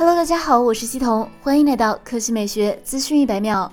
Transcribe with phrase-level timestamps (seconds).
[0.00, 3.70] Hello，大家好，我是西彤，欢迎来到科技美学资讯一百秒。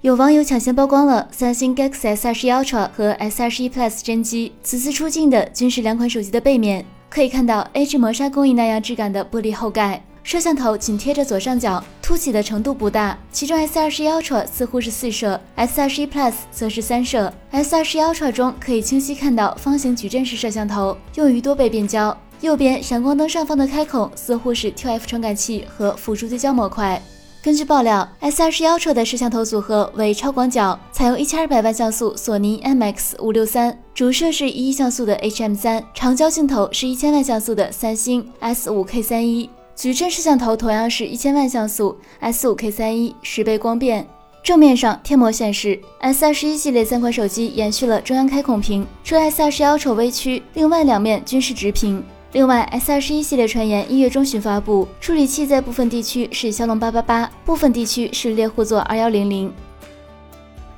[0.00, 13.16] 有网友抢先曝光了三星 Galaxy S21 Ultra 和 S21 Plus 真机，此次出镜的均是两款手机的背面，可以看到 A G 磨砂工艺那样质感的玻璃后盖，摄像头紧贴着左上角，凸起的程度不大。
[13.30, 17.32] 其中 S21 Ultra 似乎是四摄，S21 Plus 则是三摄。
[17.52, 22.18] S21 Ultra 中可以清晰看到方形矩阵式摄像头，用于多倍变焦。
[22.42, 27.00] 右边闪光灯上方的开孔似乎是 TF 传感器和辅助对焦模块。
[27.40, 44.04] 根据爆料，S21 Ultra 的摄像头组合为超广角，采用1200万像素索尼 IMX563，主摄是一亿像素的 HM3，长焦镜头是一千万像素的三星 S5K31，矩阵摄像头同样是一千万像素 S5K31，十倍光变。
[44.42, 52.02] 正面上贴膜显示，S21 系列三款手机延续了中央开孔屏，除 S21 Ultra 微曲，另外两面均是直屏。
[52.32, 59.52] 另外，S 二十一系列传言一月中旬发布，处理器在部分地区是骁龙八八八，部分地区是猎户座二幺零零。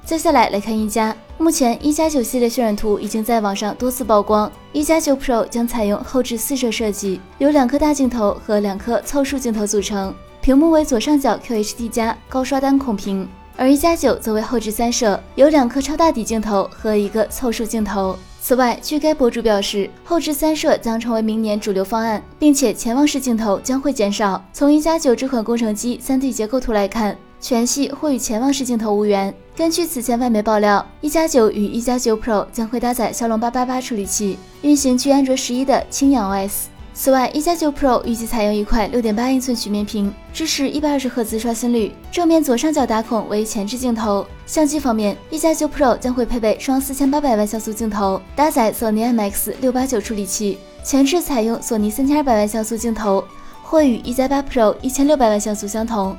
[0.04, 18.18] 接下来来看一加，目前一加九系列渲染图已经在网上多次曝光，一加九 Pro 将采用后置四摄设计，由两颗大镜头和两颗凑数镜头组成，屏幕为左上角 QHD 加高刷单孔屏，而一加九则为后置三摄，有两颗超大底镜头和一个凑数镜头。
[18.46, 24.44] 此外，据该博主表示，后置三摄将成为明年主流方案，并且潜望式镜头将会减少。
[24.52, 29.34] 从一加九这款工程机 3D 结构图来看，全系或与潜望式镜头无缘。
[29.56, 36.64] 根据此前外媒爆料，一加九与一加九 Pro 将会搭载骁龙八八八处理器，运行基于安卓十一的氢氧 OS。
[36.96, 41.92] 此外，一加九 Pro 预计采用一块六点八英寸曲面屏，支持一百二十赫兹刷新率。
[42.12, 44.24] 正面左上角打孔为前置镜头。
[44.46, 53.24] 相机方面，一加九 Pro 将会配备双四千八百万像素镜头，搭载索尼 IMX 六八九处理器，前置采用索尼三千二百万像素镜头，
[53.64, 56.16] 或与一加八 Pro 一千六百万像素相同。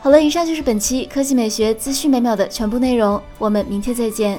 [0.00, 4.38] 好了，以上就是本期科技美学资讯每秒的全部内容，我们明天再见。